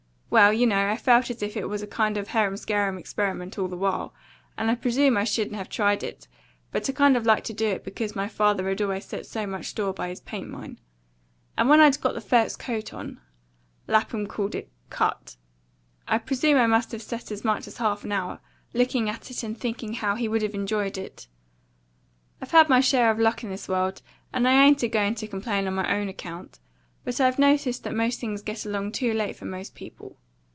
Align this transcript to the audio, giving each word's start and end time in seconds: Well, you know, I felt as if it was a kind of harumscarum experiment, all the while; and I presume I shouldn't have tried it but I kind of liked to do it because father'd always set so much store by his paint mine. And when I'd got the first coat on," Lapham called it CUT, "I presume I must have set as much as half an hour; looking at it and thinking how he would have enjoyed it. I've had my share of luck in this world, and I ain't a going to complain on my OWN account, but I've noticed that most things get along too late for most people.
Well, 0.33 0.53
you 0.53 0.65
know, 0.65 0.87
I 0.87 0.95
felt 0.95 1.29
as 1.29 1.43
if 1.43 1.57
it 1.57 1.67
was 1.67 1.81
a 1.81 1.87
kind 1.87 2.15
of 2.15 2.29
harumscarum 2.29 2.97
experiment, 2.97 3.59
all 3.59 3.67
the 3.67 3.75
while; 3.75 4.13
and 4.57 4.71
I 4.71 4.75
presume 4.75 5.17
I 5.17 5.25
shouldn't 5.25 5.57
have 5.57 5.67
tried 5.67 6.03
it 6.03 6.29
but 6.71 6.89
I 6.89 6.93
kind 6.93 7.17
of 7.17 7.25
liked 7.25 7.47
to 7.47 7.53
do 7.53 7.67
it 7.67 7.83
because 7.83 8.13
father'd 8.31 8.81
always 8.81 9.03
set 9.03 9.25
so 9.25 9.45
much 9.45 9.65
store 9.65 9.93
by 9.93 10.07
his 10.07 10.21
paint 10.21 10.47
mine. 10.47 10.79
And 11.57 11.67
when 11.67 11.81
I'd 11.81 11.99
got 11.99 12.13
the 12.13 12.21
first 12.21 12.59
coat 12.59 12.93
on," 12.93 13.19
Lapham 13.87 14.25
called 14.25 14.55
it 14.55 14.71
CUT, 14.89 15.35
"I 16.07 16.17
presume 16.17 16.57
I 16.57 16.65
must 16.65 16.93
have 16.93 17.01
set 17.01 17.29
as 17.29 17.43
much 17.43 17.67
as 17.67 17.75
half 17.79 18.05
an 18.05 18.13
hour; 18.13 18.39
looking 18.73 19.09
at 19.09 19.31
it 19.31 19.43
and 19.43 19.57
thinking 19.59 19.95
how 19.95 20.15
he 20.15 20.29
would 20.29 20.43
have 20.43 20.55
enjoyed 20.55 20.97
it. 20.97 21.27
I've 22.41 22.51
had 22.51 22.69
my 22.69 22.79
share 22.79 23.11
of 23.11 23.19
luck 23.19 23.43
in 23.43 23.49
this 23.49 23.67
world, 23.67 24.01
and 24.31 24.47
I 24.47 24.53
ain't 24.63 24.81
a 24.81 24.87
going 24.87 25.15
to 25.15 25.27
complain 25.27 25.67
on 25.67 25.75
my 25.75 25.93
OWN 25.93 26.07
account, 26.07 26.59
but 27.03 27.19
I've 27.19 27.39
noticed 27.39 27.83
that 27.83 27.95
most 27.95 28.19
things 28.21 28.41
get 28.43 28.63
along 28.65 28.91
too 28.93 29.11
late 29.13 29.35
for 29.35 29.45
most 29.45 29.73
people. 29.75 30.17